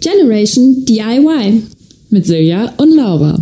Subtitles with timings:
[0.00, 1.62] Generation DIY
[2.10, 3.36] mit Silja und Laura.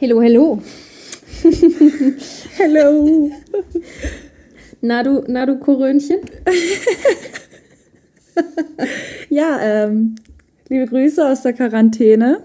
[0.00, 0.62] Hallo, hallo.
[2.58, 3.30] Hallo.
[4.82, 6.20] Na du, na du Korönchen?
[9.28, 10.14] ja, ähm,
[10.68, 12.42] liebe Grüße aus der Quarantäne.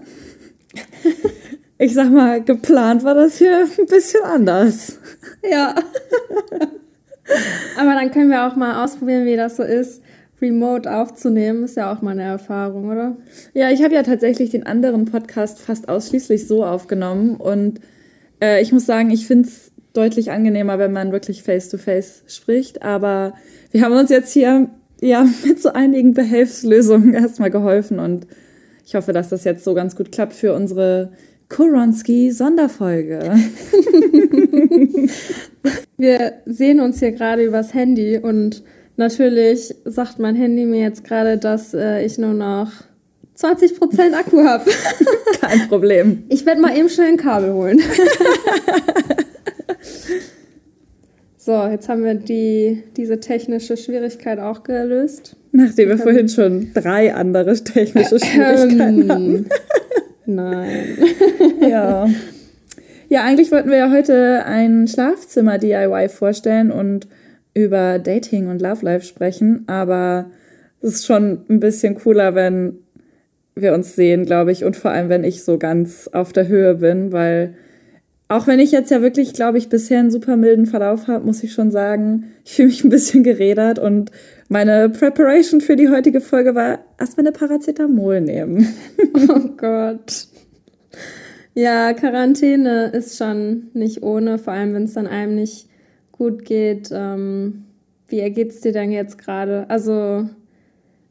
[1.78, 4.98] Ich sag mal, geplant war das hier ein bisschen anders.
[5.48, 5.74] Ja.
[7.78, 10.02] Aber dann können wir auch mal ausprobieren, wie das so ist,
[10.40, 11.64] remote aufzunehmen.
[11.64, 13.16] Ist ja auch mal eine Erfahrung, oder?
[13.54, 17.80] Ja, ich habe ja tatsächlich den anderen Podcast fast ausschließlich so aufgenommen und
[18.42, 22.82] äh, ich muss sagen, ich finde es deutlich angenehmer, wenn man wirklich face-to-face -face spricht.
[22.82, 23.34] Aber
[23.70, 24.68] wir haben uns jetzt hier
[25.00, 28.26] ja mit so einigen Behelfslösungen erstmal geholfen und
[28.84, 31.10] ich hoffe, dass das jetzt so ganz gut klappt für unsere
[31.48, 33.20] Koronski-Sonderfolge.
[35.96, 38.62] wir sehen uns hier gerade übers Handy und
[38.96, 42.70] natürlich sagt mein Handy mir jetzt gerade, dass äh, ich nur noch
[43.36, 44.70] 20% Akku habe.
[45.40, 46.24] Kein Problem.
[46.28, 47.80] Ich werde mal eben schnell ein Kabel holen.
[51.46, 55.36] So, jetzt haben wir die, diese technische Schwierigkeit auch gelöst.
[55.52, 59.46] Nachdem wir vorhin schon drei andere technische Schwierigkeiten ähm, hatten.
[60.26, 60.98] Nein.
[61.60, 62.08] ja.
[63.08, 67.06] Ja, eigentlich wollten wir ja heute ein Schlafzimmer-DIY vorstellen und
[67.54, 70.32] über Dating und Love Life sprechen, aber
[70.80, 72.80] es ist schon ein bisschen cooler, wenn
[73.54, 76.74] wir uns sehen, glaube ich, und vor allem, wenn ich so ganz auf der Höhe
[76.74, 77.54] bin, weil
[78.28, 81.44] auch wenn ich jetzt ja wirklich, glaube ich, bisher einen super milden Verlauf habe, muss
[81.44, 84.10] ich schon sagen, ich fühle mich ein bisschen gerädert und
[84.48, 88.66] meine Preparation für die heutige Folge war erstmal eine Paracetamol nehmen.
[89.28, 90.26] oh Gott.
[91.54, 95.68] Ja, Quarantäne ist schon nicht ohne, vor allem wenn es dann einem nicht
[96.12, 96.90] gut geht.
[96.92, 97.64] Ähm,
[98.08, 99.70] wie ergeht es dir denn jetzt gerade?
[99.70, 100.28] Also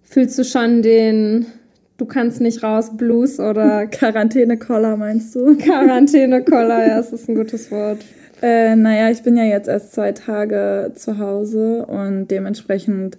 [0.04, 1.48] fühlst du schon den
[1.98, 5.56] Du kannst nicht raus, Blues oder Quarantäne-Koller meinst du?
[5.58, 8.00] Quarantäne-Koller, ja, das ist ein gutes Wort.
[8.42, 13.18] Äh, naja, ich bin ja jetzt erst zwei Tage zu Hause und dementsprechend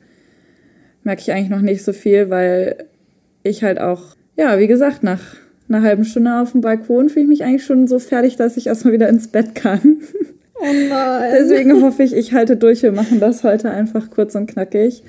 [1.04, 2.84] merke ich eigentlich noch nicht so viel, weil
[3.42, 5.20] ich halt auch, ja, wie gesagt, nach
[5.68, 8.66] einer halben Stunde auf dem Balkon fühle ich mich eigentlich schon so fertig, dass ich
[8.66, 10.02] erstmal wieder ins Bett kann.
[10.54, 11.32] Oh nein.
[11.38, 12.82] Deswegen hoffe ich, ich halte durch.
[12.82, 15.02] Wir machen das heute einfach kurz und knackig.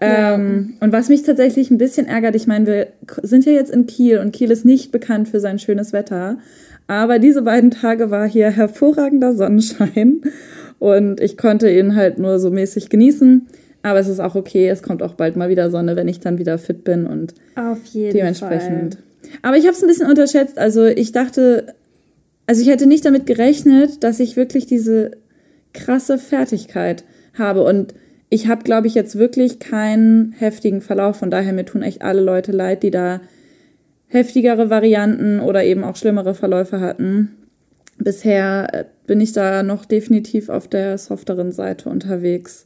[0.00, 0.34] Ja.
[0.34, 2.86] Ähm, und was mich tatsächlich ein bisschen ärgert, ich meine, wir
[3.22, 6.38] sind ja jetzt in Kiel und Kiel ist nicht bekannt für sein schönes Wetter.
[6.86, 10.22] Aber diese beiden Tage war hier hervorragender Sonnenschein
[10.78, 13.46] und ich konnte ihn halt nur so mäßig genießen.
[13.82, 16.38] Aber es ist auch okay, es kommt auch bald mal wieder Sonne, wenn ich dann
[16.38, 17.34] wieder fit bin und
[17.94, 18.94] dementsprechend.
[18.94, 19.04] Fall.
[19.42, 20.58] Aber ich habe es ein bisschen unterschätzt.
[20.58, 21.74] Also ich dachte,
[22.46, 25.12] also ich hätte nicht damit gerechnet, dass ich wirklich diese
[25.72, 27.04] krasse Fertigkeit
[27.34, 27.94] habe und
[28.30, 31.16] ich habe, glaube ich, jetzt wirklich keinen heftigen Verlauf.
[31.16, 33.20] Von daher, mir tun echt alle Leute leid, die da
[34.08, 37.36] heftigere Varianten oder eben auch schlimmere Verläufe hatten.
[37.98, 42.64] Bisher äh, bin ich da noch definitiv auf der softeren Seite unterwegs.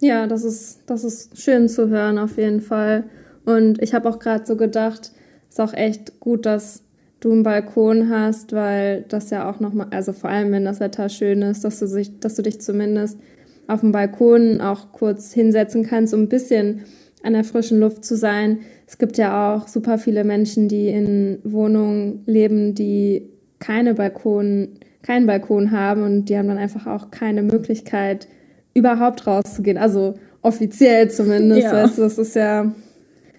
[0.00, 3.04] Ja, das ist, das ist schön zu hören, auf jeden Fall.
[3.44, 5.12] Und ich habe auch gerade so gedacht,
[5.48, 6.82] ist auch echt gut, dass
[7.20, 11.08] du einen Balkon hast, weil das ja auch nochmal, also vor allem wenn das Wetter
[11.08, 13.18] schön ist, dass du, sich, dass du dich zumindest
[13.66, 16.82] auf dem Balkon auch kurz hinsetzen kannst, um ein bisschen
[17.22, 18.60] an der frischen Luft zu sein.
[18.86, 23.28] Es gibt ja auch super viele Menschen, die in Wohnungen leben, die
[23.58, 24.68] keine Balkon,
[25.02, 28.28] keinen Balkon haben und die haben dann einfach auch keine Möglichkeit,
[28.74, 29.78] überhaupt rauszugehen.
[29.78, 31.62] Also offiziell zumindest.
[31.62, 31.72] Ja.
[31.72, 32.72] Weißt du, das ist ja,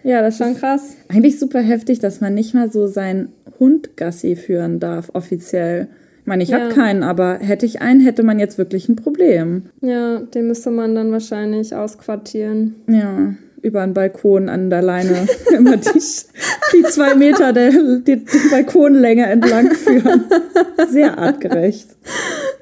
[0.03, 0.95] ja das schon krass.
[1.09, 5.89] Eigentlich super heftig, dass man nicht mal so seinen Hund Gassi führen darf, offiziell.
[6.23, 6.61] Ich meine, ich ja.
[6.61, 9.63] habe keinen, aber hätte ich einen, hätte man jetzt wirklich ein Problem.
[9.81, 12.75] Ja, den müsste man dann wahrscheinlich ausquartieren.
[12.87, 15.27] Ja, über einen Balkon an der Leine
[15.57, 20.23] immer die, die zwei Meter der die, die Balkonlänge entlang führen.
[20.89, 21.89] Sehr artgerecht.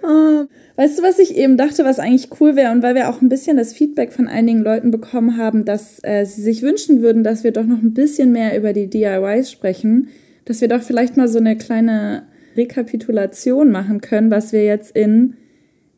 [0.01, 0.45] Ah.
[0.77, 3.29] Weißt du, was ich eben dachte, was eigentlich cool wäre und weil wir auch ein
[3.29, 7.43] bisschen das Feedback von einigen Leuten bekommen haben, dass äh, sie sich wünschen würden, dass
[7.43, 10.07] wir doch noch ein bisschen mehr über die DIYs sprechen,
[10.45, 12.23] dass wir doch vielleicht mal so eine kleine
[12.55, 15.35] Rekapitulation machen können, was wir jetzt in,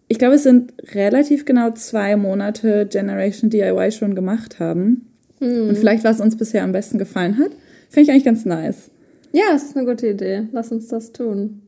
[0.07, 5.07] ich glaube, es sind relativ genau zwei Monate Generation DIY schon gemacht haben.
[5.39, 5.69] Hm.
[5.69, 7.51] Und vielleicht, was uns bisher am besten gefallen hat,
[7.89, 8.89] finde ich eigentlich ganz nice.
[9.31, 10.43] Ja, es ist eine gute Idee.
[10.51, 11.61] Lass uns das tun.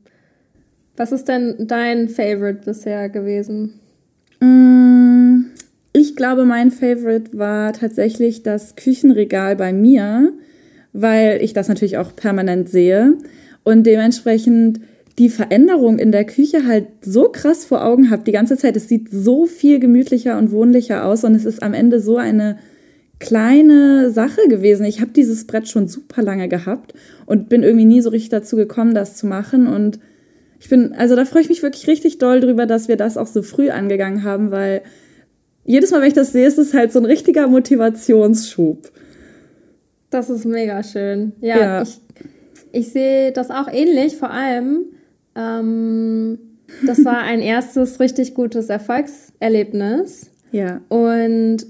[0.98, 3.80] Was ist denn dein Favorite bisher gewesen?
[4.40, 5.46] Mm,
[5.92, 10.31] ich glaube, mein Favorite war tatsächlich das Küchenregal bei mir,
[10.94, 13.18] weil ich das natürlich auch permanent sehe
[13.66, 14.80] und dementsprechend
[15.18, 18.78] die Veränderung in der Küche halt so krass vor Augen habe die ganze Zeit.
[18.78, 22.58] Es sieht so viel gemütlicher und wohnlicher aus und es ist am Ende so eine
[23.20, 24.86] kleine Sache gewesen.
[24.86, 26.94] Ich habe dieses Brett schon super lange gehabt
[27.26, 29.68] und bin irgendwie nie so richtig dazu gekommen, das zu machen.
[29.68, 30.00] Und
[30.60, 33.28] ich bin, also da freue ich mich wirklich richtig doll drüber, dass wir das auch
[33.28, 34.82] so früh angegangen haben, weil
[35.64, 38.92] jedes Mal, wenn ich das sehe, ist es halt so ein richtiger Motivationsschub.
[40.10, 41.32] Das ist mega schön.
[41.42, 41.82] Ja, ja.
[41.82, 42.00] ich,
[42.75, 44.86] ich sehe das auch ähnlich, vor allem.
[45.36, 46.38] Ähm,
[46.86, 50.31] das war ein erstes richtig gutes Erfolgserlebnis.
[50.51, 50.81] Ja.
[50.89, 51.66] Und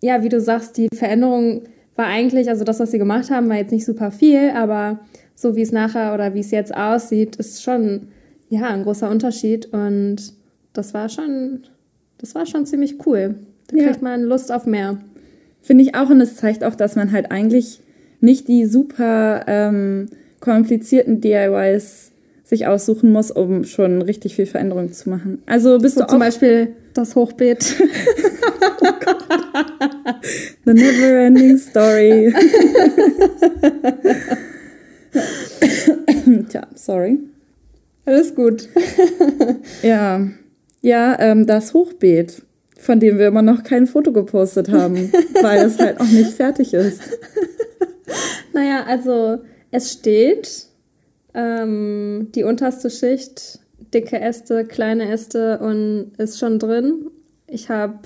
[0.00, 1.62] ja, wie du sagst, die Veränderung
[1.96, 5.00] war eigentlich, also das, was sie gemacht haben, war jetzt nicht super viel, aber
[5.34, 8.08] so wie es nachher oder wie es jetzt aussieht, ist schon
[8.48, 10.16] ja ein großer Unterschied und
[10.72, 11.64] das war schon,
[12.18, 13.36] das war schon ziemlich cool.
[13.68, 13.84] Da ja.
[13.84, 14.98] kriegt man Lust auf mehr.
[15.60, 17.80] Finde ich auch und es zeigt auch, dass man halt eigentlich
[18.20, 20.08] nicht die super ähm,
[20.42, 22.10] komplizierten DIYs
[22.44, 25.42] sich aussuchen muss, um schon richtig viel Veränderung zu machen.
[25.46, 27.76] Also bist so du zum Beispiel das Hochbeet.
[28.82, 28.84] oh
[30.66, 32.30] The never ending story.
[36.48, 37.18] Tja, sorry.
[38.04, 38.68] Alles gut.
[39.82, 40.26] ja,
[40.80, 42.42] ja, ähm, das Hochbeet,
[42.78, 46.74] von dem wir immer noch kein Foto gepostet haben, weil es halt auch nicht fertig
[46.74, 47.00] ist.
[48.52, 49.38] Naja, also
[49.72, 50.66] es steht
[51.34, 53.58] ähm, die unterste Schicht,
[53.92, 57.10] dicke Äste, kleine Äste und ist schon drin.
[57.46, 57.98] Ich habe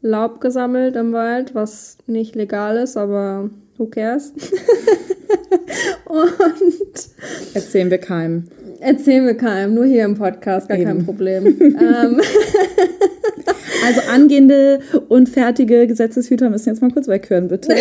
[0.00, 4.32] Laub gesammelt im Wald, was nicht legal ist, aber who cares?
[6.06, 7.08] und
[7.54, 8.44] erzählen wir keinem.
[8.80, 10.86] Erzählen wir keinem, nur hier im Podcast, gar Eben.
[10.86, 11.44] kein Problem.
[11.60, 12.20] Ähm.
[13.84, 17.74] also angehende und fertige Gesetzeshüter müssen jetzt mal kurz weghören, bitte.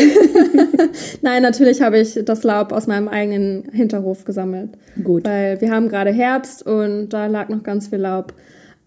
[1.22, 4.72] Nein, natürlich habe ich das Laub aus meinem eigenen Hinterhof gesammelt.
[5.04, 5.26] Gut.
[5.26, 8.34] Weil wir haben gerade Herbst und da lag noch ganz viel Laub.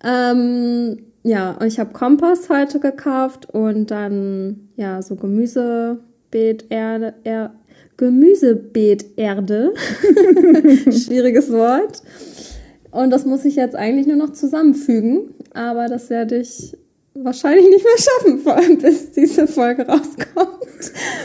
[0.04, 7.54] Ähm, ja, und ich habe Kompost heute gekauft und dann ja so Gemüsebeeterde, er,
[7.96, 9.72] Gemüsebeeterde.
[10.90, 12.02] Schwieriges Wort.
[12.90, 15.34] Und das muss ich jetzt eigentlich nur noch zusammenfügen.
[15.52, 16.76] Aber das werde ich
[17.14, 20.58] wahrscheinlich nicht mehr schaffen, vor allem bis diese Folge rauskommt.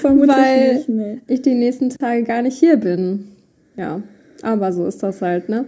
[0.01, 1.21] Vermutlich weil nicht, nee.
[1.27, 3.29] ich die nächsten Tage gar nicht hier bin.
[3.75, 4.01] Ja,
[4.41, 5.65] aber so ist das halt, ne?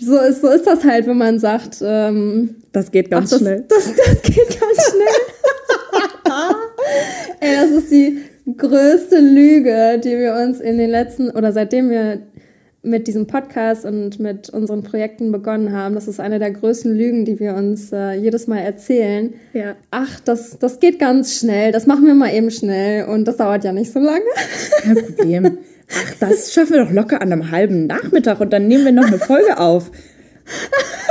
[0.00, 3.40] So ist, so ist das halt, wenn man sagt, ähm, das geht ganz ach, das,
[3.40, 3.64] schnell.
[3.68, 6.28] Das, das geht ganz schnell.
[7.40, 8.18] Ey, das ist die
[8.56, 12.20] größte Lüge, die wir uns in den letzten, oder seitdem wir
[12.88, 17.24] mit diesem Podcast und mit unseren Projekten begonnen haben, das ist eine der größten Lügen,
[17.24, 19.34] die wir uns äh, jedes Mal erzählen.
[19.52, 19.76] Ja.
[19.90, 23.64] Ach, das, das geht ganz schnell, das machen wir mal eben schnell und das dauert
[23.64, 24.24] ja nicht so lange.
[24.82, 25.58] Kein Problem.
[25.90, 29.06] Ach, das schaffen wir doch locker an einem halben Nachmittag und dann nehmen wir noch
[29.06, 29.90] eine Folge auf.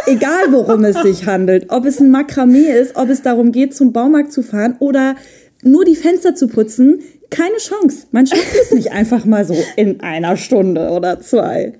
[0.06, 1.68] Egal, worum es sich handelt.
[1.69, 5.15] Ob es ein Makramee ist, ob es darum geht, zum Baumarkt zu fahren oder
[5.63, 7.01] nur die Fenster zu putzen.
[7.29, 8.07] Keine Chance.
[8.12, 11.74] Man schafft es nicht einfach mal so in einer Stunde oder zwei.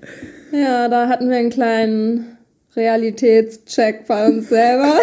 [0.52, 2.38] Ja, da hatten wir einen kleinen
[2.76, 4.94] Realitätscheck bei uns selber.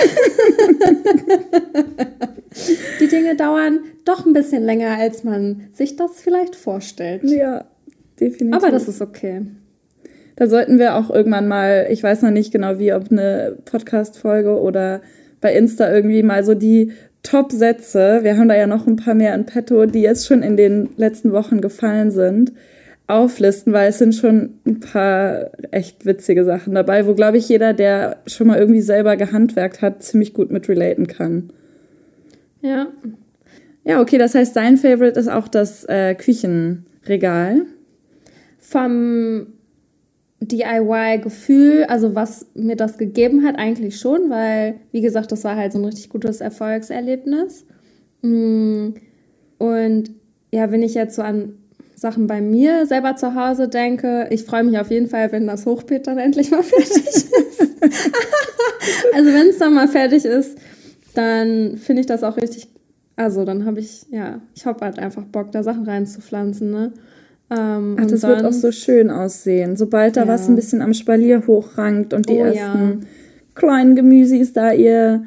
[2.99, 7.23] die Dinge dauern doch ein bisschen länger, als man sich das vielleicht vorstellt.
[7.23, 7.65] Ja,
[8.19, 8.55] definitiv.
[8.55, 9.41] Aber das ist okay.
[10.35, 14.59] Da sollten wir auch irgendwann mal, ich weiß noch nicht genau wie, ob eine Podcast-Folge
[14.59, 15.01] oder
[15.41, 16.91] bei Insta irgendwie mal so die
[17.25, 20.55] Top-Sätze, wir haben da ja noch ein paar mehr in petto, die jetzt schon in
[20.55, 22.53] den letzten Wochen gefallen sind,
[23.07, 27.73] auflisten, weil es sind schon ein paar echt witzige Sachen dabei, wo, glaube ich, jeder,
[27.73, 31.49] der schon mal irgendwie selber gehandwerkt hat, ziemlich gut mit relaten kann.
[32.61, 32.87] Ja.
[33.83, 37.61] Ja, okay, das heißt, dein Favorite ist auch das äh, Küchenregal.
[38.59, 39.47] Vom
[40.41, 45.71] DIY-Gefühl, also was mir das gegeben hat, eigentlich schon, weil, wie gesagt, das war halt
[45.71, 47.65] so ein richtig gutes Erfolgserlebnis.
[48.21, 48.89] Mm,
[49.57, 50.11] und
[50.51, 51.57] ja, wenn ich jetzt so an
[51.95, 55.65] Sachen bei mir selber zu Hause denke, ich freue mich auf jeden Fall, wenn das
[55.65, 57.31] Hochbeet dann endlich mal fertig ist.
[59.13, 60.57] also wenn es dann mal fertig ist,
[61.13, 62.67] dann finde ich das auch richtig,
[63.15, 66.93] also dann habe ich, ja, ich habe halt einfach Bock, da Sachen reinzupflanzen, ne?
[67.49, 69.75] Ähm, Ach, das wird auch so schön aussehen.
[69.75, 70.27] Sobald da ja.
[70.27, 73.07] was ein bisschen am Spalier hochrankt und die oh, ersten ja.
[73.53, 75.25] kleinen Gemüsis da ihr,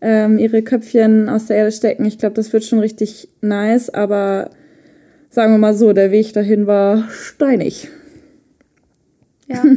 [0.00, 4.50] ähm, ihre Köpfchen aus der Erde stecken, ich glaube, das wird schon richtig nice, aber
[5.30, 7.88] sagen wir mal so, der Weg dahin war steinig.
[9.46, 9.62] Ja.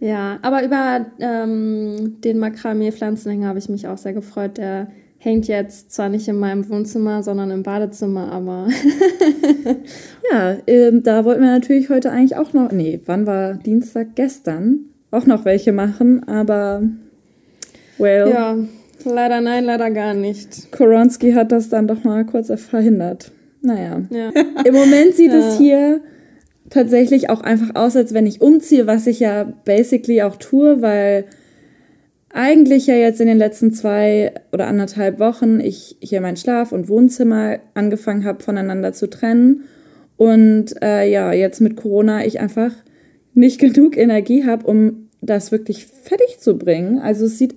[0.00, 4.56] Ja, aber über ähm, den Makramee-Pflanzenhänger habe ich mich auch sehr gefreut.
[4.56, 4.88] Der
[5.20, 8.68] hängt jetzt zwar nicht in meinem Wohnzimmer, sondern im Badezimmer, aber.
[10.32, 12.72] ja, ähm, da wollten wir natürlich heute eigentlich auch noch.
[12.72, 14.16] Nee, wann war Dienstag?
[14.16, 14.86] Gestern.
[15.10, 16.82] Auch noch welche machen, aber.
[17.98, 18.30] Well.
[18.30, 18.56] Ja,
[19.04, 20.72] leider nein, leider gar nicht.
[20.72, 23.30] Koronski hat das dann doch mal kurz verhindert.
[23.60, 24.00] Naja.
[24.08, 24.30] Ja.
[24.64, 25.38] Im Moment sieht ja.
[25.38, 26.00] es hier
[26.70, 31.26] tatsächlich auch einfach aus, als wenn ich umziehe, was ich ja basically auch tue, weil
[32.32, 36.88] eigentlich ja jetzt in den letzten zwei oder anderthalb Wochen ich hier mein Schlaf- und
[36.88, 39.64] Wohnzimmer angefangen habe, voneinander zu trennen.
[40.16, 42.72] Und äh, ja, jetzt mit Corona ich einfach
[43.34, 46.98] nicht genug Energie habe, um das wirklich fertig zu bringen.
[46.98, 47.54] Also es sieht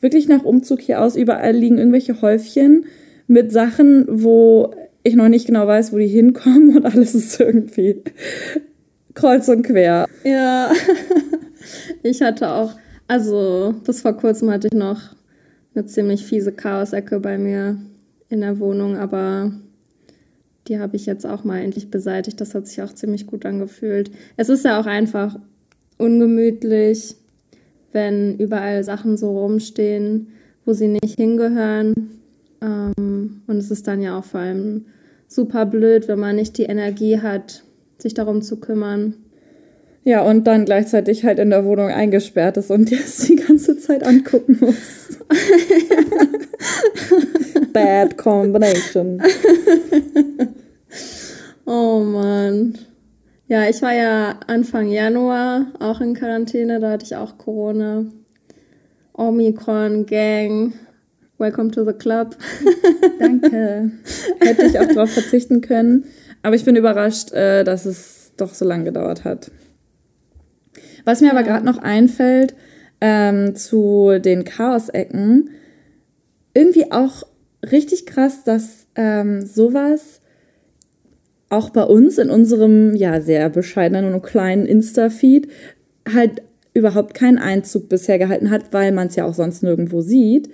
[0.00, 1.16] wirklich nach Umzug hier aus.
[1.16, 2.86] Überall liegen irgendwelche Häufchen
[3.26, 8.02] mit Sachen, wo ich noch nicht genau weiß, wo die hinkommen und alles ist irgendwie
[9.14, 10.06] kreuz und quer.
[10.24, 10.72] Ja,
[12.02, 12.72] ich hatte auch
[13.08, 15.00] also bis vor kurzem hatte ich noch
[15.74, 17.78] eine ziemlich fiese Chaosecke bei mir
[18.28, 19.52] in der Wohnung, aber
[20.68, 22.40] die habe ich jetzt auch mal endlich beseitigt.
[22.40, 24.10] Das hat sich auch ziemlich gut angefühlt.
[24.36, 25.38] Es ist ja auch einfach
[25.98, 27.16] ungemütlich,
[27.92, 30.28] wenn überall Sachen so rumstehen,
[30.64, 32.10] wo sie nicht hingehören.
[32.60, 34.86] Ähm, und es ist dann ja auch vor allem
[35.28, 37.62] super blöd, wenn man nicht die Energie hat,
[37.98, 39.14] sich darum zu kümmern.
[40.06, 44.06] Ja, und dann gleichzeitig halt in der Wohnung eingesperrt ist und jetzt die ganze Zeit
[44.06, 45.18] angucken muss.
[47.72, 49.20] Bad combination.
[51.66, 52.78] oh Mann.
[53.48, 58.04] Ja, ich war ja Anfang Januar auch in Quarantäne, da hatte ich auch Corona.
[59.12, 60.72] Omikron Gang.
[61.38, 62.36] Welcome to the club.
[63.18, 63.90] Danke.
[64.38, 66.04] Hätte ich auch darauf verzichten können.
[66.44, 69.50] Aber ich bin überrascht, äh, dass es doch so lange gedauert hat.
[71.06, 72.54] Was mir aber gerade noch einfällt
[73.00, 75.50] ähm, zu den Chaos-Ecken,
[76.52, 77.22] irgendwie auch
[77.70, 80.20] richtig krass, dass ähm, sowas
[81.48, 85.48] auch bei uns in unserem ja sehr bescheidenen und kleinen Insta-Feed
[86.12, 86.42] halt
[86.74, 90.50] überhaupt keinen Einzug bisher gehalten hat, weil man es ja auch sonst nirgendwo sieht.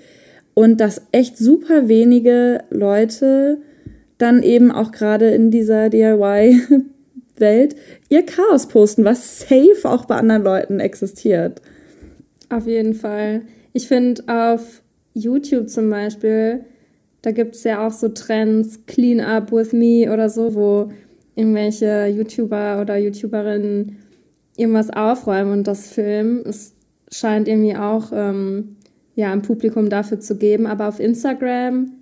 [0.52, 3.56] Und dass echt super wenige Leute
[4.18, 6.60] dann eben auch gerade in dieser DIY
[7.40, 7.76] Welt
[8.08, 11.60] ihr Chaos posten, was safe auch bei anderen Leuten existiert.
[12.48, 13.42] Auf jeden Fall.
[13.72, 14.82] Ich finde auf
[15.14, 16.64] YouTube zum Beispiel,
[17.22, 20.92] da gibt es ja auch so Trends, Clean Up with Me oder so, wo
[21.34, 23.96] irgendwelche YouTuber oder YouTuberinnen
[24.56, 26.44] irgendwas aufräumen und das filmen.
[26.46, 26.74] Es
[27.10, 28.76] scheint irgendwie auch ähm,
[29.14, 30.66] ja, ein Publikum dafür zu geben.
[30.66, 31.92] Aber auf Instagram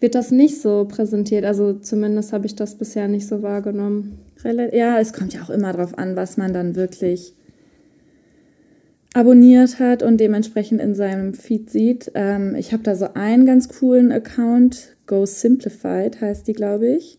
[0.00, 1.44] wird das nicht so präsentiert.
[1.44, 4.18] Also zumindest habe ich das bisher nicht so wahrgenommen.
[4.72, 7.34] Ja, es kommt ja auch immer darauf an, was man dann wirklich
[9.14, 12.12] abonniert hat und dementsprechend in seinem Feed sieht.
[12.14, 17.18] Ähm, ich habe da so einen ganz coolen Account, Go Simplified heißt die, glaube ich.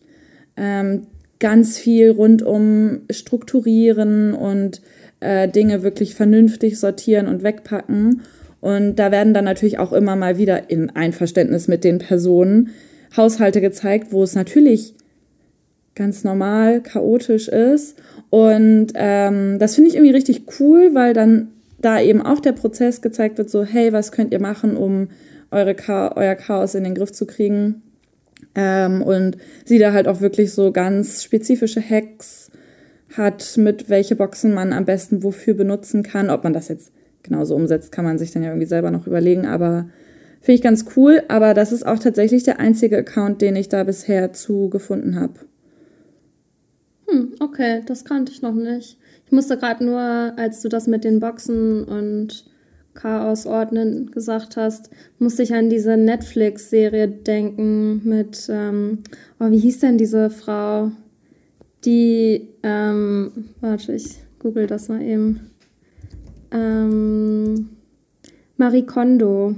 [0.56, 1.08] Ähm,
[1.40, 4.80] ganz viel rund um Strukturieren und
[5.18, 8.22] äh, Dinge wirklich vernünftig sortieren und wegpacken.
[8.60, 12.70] Und da werden dann natürlich auch immer mal wieder in Einverständnis mit den Personen
[13.16, 14.94] Haushalte gezeigt, wo es natürlich
[15.94, 17.98] ganz normal chaotisch ist.
[18.30, 21.48] Und ähm, das finde ich irgendwie richtig cool, weil dann
[21.80, 25.08] da eben auch der Prozess gezeigt wird, so, hey, was könnt ihr machen, um
[25.50, 27.82] eure Cha euer Chaos in den Griff zu kriegen?
[28.54, 32.50] Ähm, und sie da halt auch wirklich so ganz spezifische Hacks
[33.16, 36.30] hat, mit welche Boxen man am besten wofür benutzen kann.
[36.30, 39.46] Ob man das jetzt genauso umsetzt, kann man sich dann ja irgendwie selber noch überlegen,
[39.46, 39.88] aber
[40.40, 41.22] finde ich ganz cool.
[41.28, 45.34] Aber das ist auch tatsächlich der einzige Account, den ich da bisher zu gefunden habe.
[47.08, 48.98] Hm, okay, das kannte ich noch nicht.
[49.26, 52.46] Ich musste gerade nur, als du das mit den Boxen und
[52.94, 58.98] Chaos ordnen gesagt hast, musste ich an diese Netflix-Serie denken mit, ähm,
[59.38, 60.90] oh, wie hieß denn diese Frau?
[61.84, 65.49] Die, ähm, warte, ich google das mal eben.
[66.52, 67.70] Ähm,
[68.56, 69.54] Marie Kondo.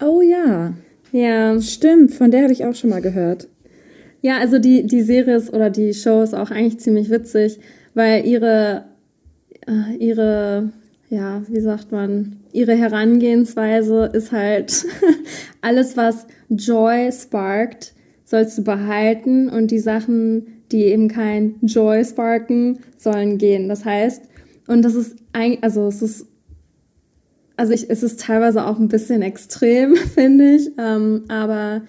[0.00, 0.74] Oh ja.
[1.12, 1.60] Ja.
[1.60, 3.48] Stimmt, von der habe ich auch schon mal gehört.
[4.22, 7.58] Ja, also die, die Serie ist oder die Show ist auch eigentlich ziemlich witzig,
[7.94, 8.84] weil ihre,
[9.66, 10.70] äh, ihre,
[11.10, 14.86] ja, wie sagt man, ihre Herangehensweise ist halt
[15.60, 22.78] alles, was Joy sparkt, sollst du behalten und die Sachen, die eben kein Joy sparken,
[22.96, 23.68] sollen gehen.
[23.68, 24.22] Das heißt,
[24.72, 26.26] und das ist eigentlich, also es ist,
[27.56, 31.82] also ich, es ist teilweise auch ein bisschen extrem, finde ich, ähm, aber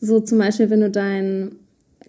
[0.00, 1.56] so zum Beispiel, wenn du deinen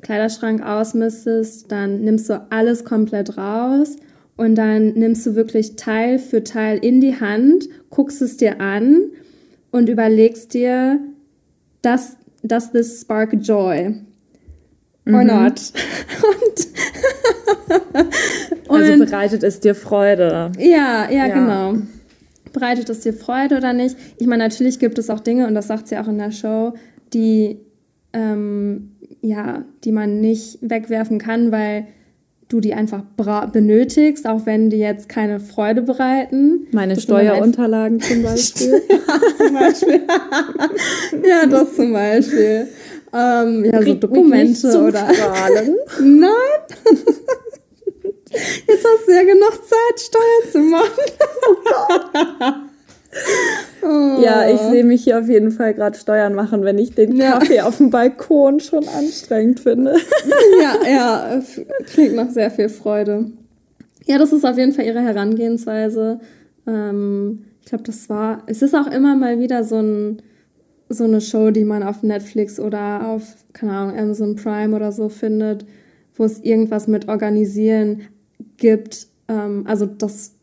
[0.02, 3.96] Kleiderschrank ausmistest, dann nimmst du alles komplett raus
[4.38, 9.02] und dann nimmst du wirklich Teil für Teil in die Hand, guckst es dir an
[9.72, 11.00] und überlegst dir,
[11.82, 13.96] does, does this spark joy?
[15.08, 15.28] Or Mhm.
[15.28, 15.62] not?
[16.24, 16.68] und,
[18.68, 20.52] Also bereitet es dir Freude.
[20.60, 21.28] ja, ja, Ja.
[21.28, 21.76] genau.
[22.52, 23.96] Bereitet es dir Freude oder nicht?
[24.18, 26.74] Ich meine, natürlich gibt es auch Dinge, und das sagt sie auch in der Show,
[27.14, 27.60] die,
[28.14, 28.92] ähm,
[29.22, 31.88] ja, die man nicht wegwerfen kann, weil
[32.48, 33.02] du die einfach
[33.52, 36.68] benötigst, auch wenn die jetzt keine Freude bereiten.
[36.72, 38.82] Meine Das Steuerunterlagen zum Beispiel.
[39.38, 40.02] zum Beispiel.
[41.30, 42.68] ja, das zum Beispiel.
[43.14, 45.08] Ähm, ja, so Dokumente oder.
[46.02, 46.30] Nein!
[48.68, 50.92] Jetzt hast du ja genug Zeit, Steuern zu machen.
[53.82, 54.22] Oh.
[54.22, 57.40] Ja, ich sehe mich hier auf jeden Fall gerade Steuern machen, wenn ich den Ja.
[57.40, 59.96] Kaffee auf dem Balkon schon anstrengend finde.
[60.62, 61.42] Ja, ja,
[61.86, 63.32] klingt nach sehr viel Freude.
[64.06, 66.20] Ja, das ist auf jeden Fall ihre Herangehensweise.
[66.68, 68.44] Ähm, ich glaube, das war.
[68.48, 70.22] Es ist auch immer mal wieder so, ein,
[70.90, 73.24] so eine Show, die man auf Netflix oder auf,
[73.54, 75.66] keine Ahnung, Amazon Prime oder so findet,
[76.16, 78.02] wo es irgendwas mit Organisieren
[78.58, 79.08] gibt.
[79.28, 80.36] Ähm, also das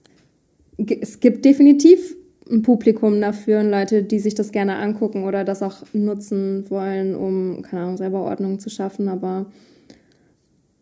[0.78, 2.16] es gibt definitiv
[2.50, 7.14] ein Publikum dafür und Leute, die sich das gerne angucken oder das auch nutzen wollen,
[7.14, 9.08] um, keine Ahnung, selber Ordnung zu schaffen.
[9.08, 9.46] Aber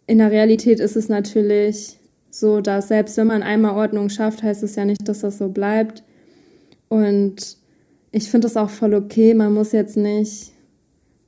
[0.06, 1.98] in der Realität ist es natürlich
[2.30, 5.48] so, dass selbst wenn man einmal Ordnung schafft, heißt es ja nicht, dass das so
[5.48, 6.02] bleibt.
[6.88, 7.56] Und
[8.10, 9.34] ich finde es auch voll okay.
[9.34, 10.52] Man muss jetzt nicht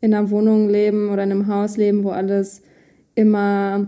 [0.00, 2.62] in einer Wohnung leben oder in einem Haus leben, wo alles
[3.14, 3.87] immer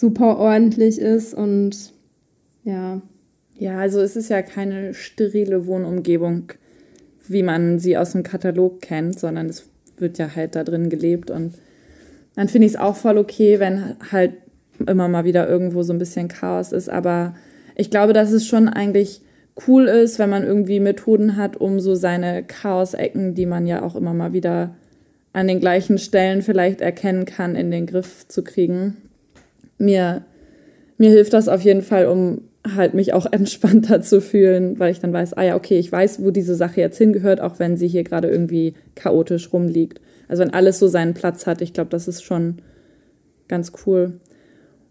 [0.00, 1.92] super ordentlich ist und
[2.64, 3.02] ja,
[3.58, 6.52] Ja, also es ist ja keine sterile Wohnumgebung,
[7.28, 11.30] wie man sie aus dem Katalog kennt, sondern es wird ja halt da drin gelebt
[11.30, 11.52] und
[12.34, 14.32] dann finde ich es auch voll okay, wenn halt
[14.86, 17.34] immer mal wieder irgendwo so ein bisschen Chaos ist, aber
[17.74, 19.20] ich glaube, dass es schon eigentlich
[19.66, 23.96] cool ist, wenn man irgendwie Methoden hat, um so seine Chaosecken, die man ja auch
[23.96, 24.74] immer mal wieder
[25.34, 29.09] an den gleichen Stellen vielleicht erkennen kann, in den Griff zu kriegen.
[29.80, 30.24] Mir
[31.00, 32.42] mir hilft das auf jeden Fall, um
[32.76, 36.22] halt mich auch entspannter zu fühlen, weil ich dann weiß, ah ja, okay, ich weiß,
[36.22, 40.02] wo diese Sache jetzt hingehört, auch wenn sie hier gerade irgendwie chaotisch rumliegt.
[40.28, 42.60] Also wenn alles so seinen Platz hat, ich glaube, das ist schon
[43.48, 44.20] ganz cool,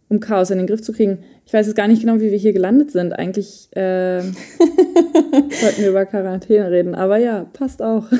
[0.10, 1.20] um Chaos in den Griff zu kriegen.
[1.46, 3.14] Ich weiß jetzt gar nicht genau, wie wir hier gelandet sind.
[3.14, 4.24] Eigentlich äh,
[5.62, 8.12] wollten wir über Quarantäne reden, aber ja, passt auch.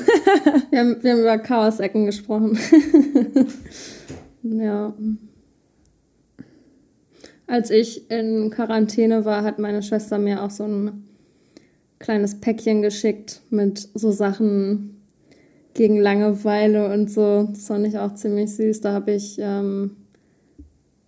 [0.70, 2.56] Wir haben, wir haben über Chaos-Ecken gesprochen.
[4.44, 4.94] ja.
[7.50, 11.02] Als ich in Quarantäne war, hat meine Schwester mir auch so ein
[11.98, 15.00] kleines Päckchen geschickt mit so Sachen
[15.74, 17.48] gegen Langeweile und so.
[17.50, 18.82] Das fand ich auch ziemlich süß.
[18.82, 19.96] Da habe ich, ähm,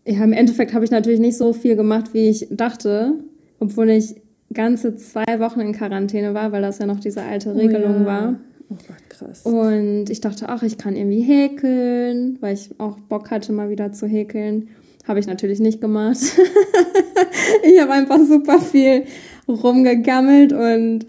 [0.04, 3.14] ja, im Endeffekt habe ich natürlich nicht so viel gemacht, wie ich dachte,
[3.60, 4.16] obwohl ich
[4.52, 8.04] ganze zwei Wochen in Quarantäne war, weil das ja noch diese alte Regelung ja.
[8.06, 8.40] war.
[8.68, 9.42] Oh Gott, krass.
[9.42, 13.92] Und ich dachte, ach, ich kann irgendwie häkeln, weil ich auch Bock hatte, mal wieder
[13.92, 14.70] zu häkeln.
[15.04, 16.18] Habe ich natürlich nicht gemacht.
[17.62, 19.04] ich habe einfach super viel
[19.48, 21.06] rumgegammelt und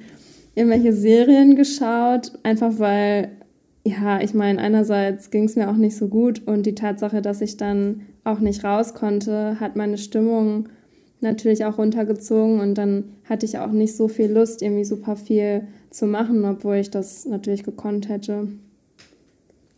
[0.55, 3.31] irgendwelche Serien geschaut, einfach weil,
[3.85, 7.41] ja, ich meine, einerseits ging es mir auch nicht so gut und die Tatsache, dass
[7.41, 10.69] ich dann auch nicht raus konnte, hat meine Stimmung
[11.21, 15.67] natürlich auch runtergezogen und dann hatte ich auch nicht so viel Lust, irgendwie super viel
[15.89, 18.49] zu machen, obwohl ich das natürlich gekonnt hätte.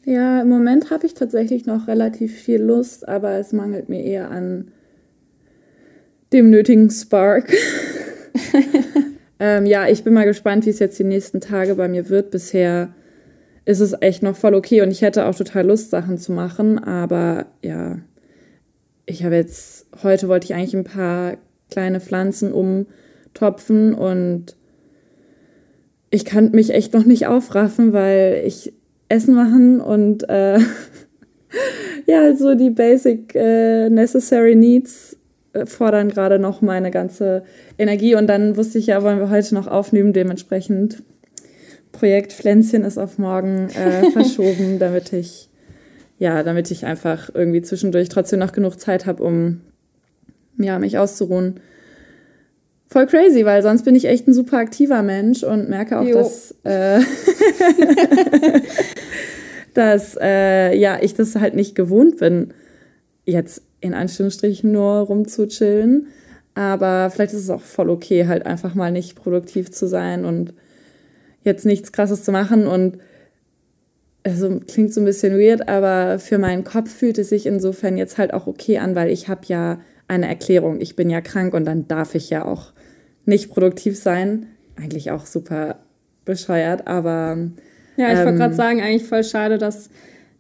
[0.06, 4.30] Ja, im Moment habe ich tatsächlich noch relativ viel Lust, aber es mangelt mir eher
[4.30, 4.72] an
[6.32, 7.52] dem nötigen Spark.
[9.40, 12.30] ähm, ja, ich bin mal gespannt, wie es jetzt die nächsten Tage bei mir wird.
[12.30, 12.94] Bisher
[13.66, 16.78] ist es echt noch voll okay und ich hätte auch total Lust, Sachen zu machen,
[16.78, 17.98] aber ja,
[19.08, 21.38] ich habe jetzt, heute wollte ich eigentlich ein paar
[21.72, 24.56] kleine Pflanzen umtopfen und
[26.12, 28.75] ich kann mich echt noch nicht aufraffen, weil ich
[29.10, 30.60] Essen machen und äh,
[32.08, 35.18] ja, so die basic äh, necessary needs
[35.54, 37.44] äh, fordern gerade noch meine ganze
[37.78, 41.04] Energie und dann wusste ich ja, wollen wir heute noch aufnehmen, dementsprechend
[41.92, 45.50] Projekt Pflänzchen ist auf morgen äh, verschoben, damit ich
[46.18, 49.62] ja, damit ich einfach irgendwie zwischendurch trotzdem noch genug Zeit habe, um
[50.58, 51.60] ja, mich auszuruhen.
[52.88, 56.16] Voll crazy, weil sonst bin ich echt ein super aktiver Mensch und merke auch, Jo.
[56.16, 57.00] dass, äh,
[59.74, 62.54] dass äh, ja, ich das halt nicht gewohnt bin,
[63.26, 66.08] jetzt in Anführungsstrichen nur rumzuchillen.
[66.54, 70.54] Aber vielleicht ist es auch voll okay, halt einfach mal nicht produktiv zu sein und
[71.44, 72.66] jetzt nichts Krasses zu machen.
[72.66, 73.00] Und
[74.24, 78.18] also klingt so ein bisschen weird, aber für meinen Kopf fühlt es sich insofern jetzt
[78.18, 80.80] halt auch okay an, weil ich habe ja eine Erklärung.
[80.82, 82.74] Ich bin ja krank und dann darf ich ja auch
[83.26, 84.48] nicht produktiv sein.
[84.76, 85.80] Eigentlich auch super
[86.26, 87.38] bescheuert, aber.
[87.98, 89.90] Ja, ich ähm, wollte gerade sagen, eigentlich voll schade, dass,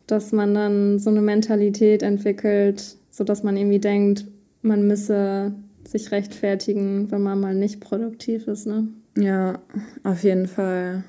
[0.07, 4.25] dass man dann so eine Mentalität entwickelt, sodass man irgendwie denkt,
[4.61, 5.53] man müsse
[5.87, 8.89] sich rechtfertigen, wenn man mal nicht produktiv ist, ne?
[9.17, 9.59] Ja,
[10.03, 11.03] auf jeden Fall.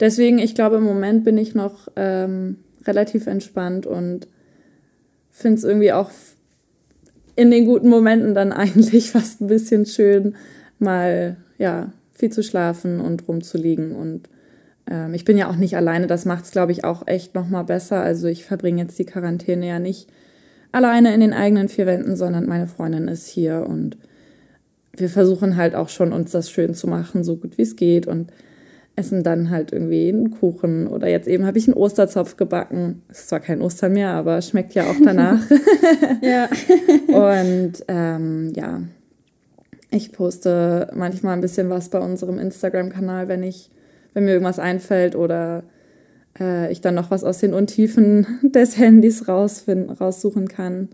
[0.00, 4.28] Deswegen, ich glaube, im Moment bin ich noch ähm, relativ entspannt und
[5.30, 6.10] finde es irgendwie auch
[7.40, 10.34] in den guten Momenten dann eigentlich fast ein bisschen schön,
[10.78, 13.92] mal ja viel zu schlafen und rumzuliegen.
[13.92, 14.28] Und
[14.86, 16.06] ähm, ich bin ja auch nicht alleine.
[16.06, 18.02] Das macht es, glaube ich, auch echt noch mal besser.
[18.02, 20.10] Also ich verbringe jetzt die Quarantäne ja nicht
[20.70, 23.96] alleine in den eigenen vier Wänden, sondern meine Freundin ist hier und
[24.94, 28.06] wir versuchen halt auch schon uns das schön zu machen, so gut wie es geht
[28.06, 28.32] und
[29.00, 33.02] essen dann halt irgendwie einen Kuchen oder jetzt eben habe ich einen Osterzopf gebacken.
[33.10, 35.40] Ist zwar kein Ostern mehr, aber schmeckt ja auch danach.
[36.22, 36.48] ja.
[37.08, 38.82] und ähm, ja,
[39.90, 43.70] ich poste manchmal ein bisschen was bei unserem Instagram-Kanal, wenn ich,
[44.12, 45.64] wenn mir irgendwas einfällt oder
[46.38, 50.88] äh, ich dann noch was aus den Untiefen des Handys rausfinden, raussuchen kann.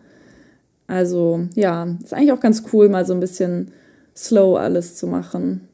[0.87, 3.73] Also ja, ist eigentlich auch ganz cool, mal so ein bisschen
[4.15, 5.69] slow alles zu machen.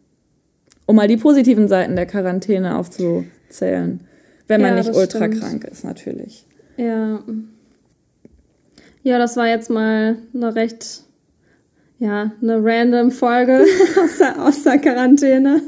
[0.86, 4.00] Um mal die positiven Seiten der Quarantäne aufzuzählen.
[4.48, 5.40] Wenn man ja, nicht ultra stimmt.
[5.40, 6.44] krank ist, natürlich.
[6.76, 7.22] Ja.
[9.02, 11.02] Ja, das war jetzt mal eine recht,
[11.98, 13.64] ja, eine random Folge
[14.02, 15.62] aus der, aus der Quarantäne.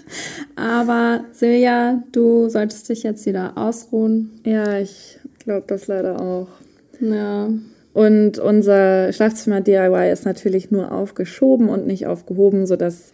[0.56, 4.40] Aber Silja, du solltest dich jetzt wieder ausruhen.
[4.44, 6.48] Ja, ich glaube das leider auch.
[7.00, 7.48] Ja.
[7.92, 13.12] Und unser Schlafzimmer-DIY ist natürlich nur aufgeschoben und nicht aufgehoben, sodass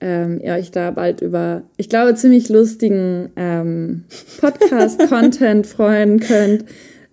[0.00, 4.04] ähm, ihr euch da bald über, ich glaube, ziemlich lustigen ähm,
[4.40, 6.64] Podcast-Content freuen könnt.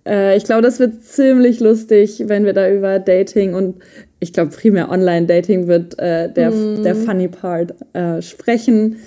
[0.05, 3.75] Äh, ich glaube, das wird ziemlich lustig, wenn wir da über Dating und
[4.19, 6.83] ich glaube, primär Online-Dating wird äh, der, mm.
[6.83, 8.97] der funny Part äh, sprechen.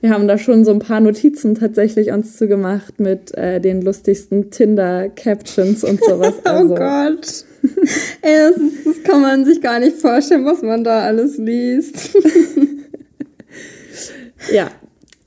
[0.00, 3.82] Wir haben da schon so ein paar Notizen tatsächlich uns zu gemacht mit äh, den
[3.82, 6.34] lustigsten Tinder-Captions und sowas.
[6.44, 6.74] Oh also.
[6.74, 7.44] oh Gott.
[8.22, 12.16] Ey, das, das, kann man sich gar nicht vorstellen, was man da alles liest.
[14.52, 14.70] Ja.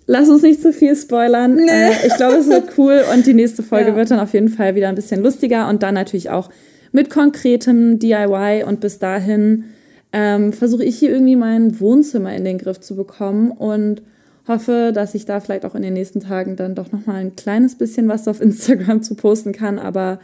[0.07, 1.55] Lass uns nicht zu viel spoilern.
[1.55, 1.69] Nee.
[1.69, 3.95] Äh, ich glaube, es wird cool und die nächste Folge ja.
[3.95, 6.49] wird dann auf jeden Fall wieder ein bisschen lustiger und dann natürlich auch
[6.91, 9.65] mit konkretem DIY und bis dahin
[10.13, 14.01] ähm, versuche ich hier irgendwie mein Wohnzimmer in den Griff zu bekommen und
[14.47, 17.35] hoffe, dass ich da vielleicht auch in den nächsten Tagen dann doch noch mal ein
[17.35, 19.79] kleines bisschen was auf Instagram zu posten kann.
[19.79, 20.19] Aber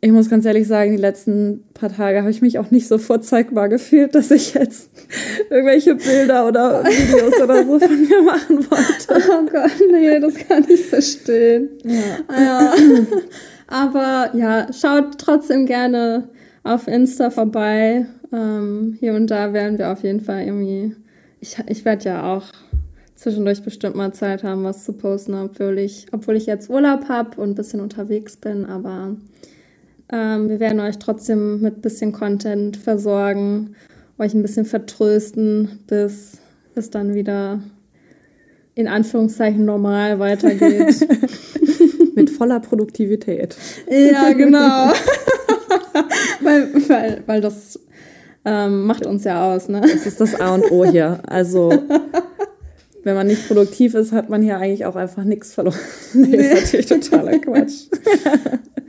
[0.00, 2.98] ich muss ganz ehrlich sagen, die letzten paar Tage habe ich mich auch nicht so
[2.98, 4.90] vorzeigbar gefühlt, dass ich jetzt
[5.50, 9.26] irgendwelche Bilder oder Videos oder so von mir machen wollte.
[9.30, 11.70] Oh Gott, nee, das kann ich verstehen.
[11.84, 12.38] Ja.
[12.38, 12.74] ja.
[13.66, 16.28] Aber ja, schaut trotzdem gerne
[16.62, 18.06] auf Insta vorbei.
[18.32, 20.94] Ähm, hier und da werden wir auf jeden Fall irgendwie.
[21.40, 22.44] Ich, ich werde ja auch
[23.14, 27.40] zwischendurch bestimmt mal Zeit haben, was zu posten, obwohl ich, obwohl ich jetzt Urlaub habe
[27.40, 28.64] und ein bisschen unterwegs bin.
[28.66, 29.16] Aber
[30.12, 33.74] ähm, wir werden euch trotzdem mit ein bisschen Content versorgen,
[34.18, 36.38] euch ein bisschen vertrösten, bis
[36.74, 37.60] es dann wieder
[38.74, 41.06] in Anführungszeichen normal weitergeht.
[42.16, 43.56] mit voller Produktivität.
[43.88, 44.90] Ja, genau.
[46.40, 47.78] weil, weil, weil das
[48.44, 49.82] ähm, macht uns ja aus, ne?
[49.82, 51.20] Das ist das A und O hier.
[51.26, 51.70] Also
[53.04, 55.78] wenn man nicht produktiv ist, hat man hier eigentlich auch einfach nichts verloren.
[56.14, 57.88] nee, ist natürlich totaler Quatsch.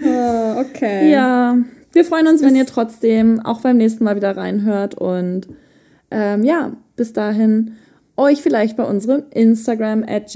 [0.04, 1.12] Oh, okay.
[1.12, 1.58] Ja,
[1.94, 5.48] wir freuen uns, wenn ihr trotzdem auch beim nächsten Mal wieder reinhört und
[6.12, 7.74] ähm, ja, bis dahin
[8.18, 10.34] euch vielleicht bei unserem Instagram at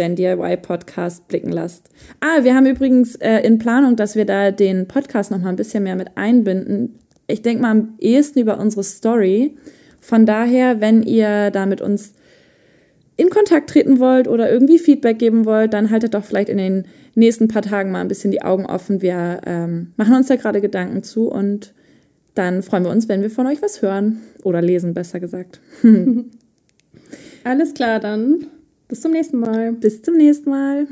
[0.61, 1.89] Podcast blicken lasst.
[2.19, 5.55] Ah, wir haben übrigens äh, in Planung, dass wir da den Podcast noch mal ein
[5.55, 6.99] bisschen mehr mit einbinden.
[7.27, 9.57] Ich denke mal am ehesten über unsere Story.
[9.99, 12.13] Von daher, wenn ihr da mit uns
[13.17, 16.85] in Kontakt treten wollt oder irgendwie Feedback geben wollt, dann haltet doch vielleicht in den
[17.15, 19.01] nächsten paar Tagen mal ein bisschen die Augen offen.
[19.01, 21.73] Wir ähm, machen uns da gerade Gedanken zu und
[22.33, 25.59] dann freuen wir uns, wenn wir von euch was hören oder lesen, besser gesagt.
[27.43, 28.47] Alles klar, dann
[28.87, 29.73] bis zum nächsten Mal.
[29.73, 30.87] Bis zum nächsten Mal.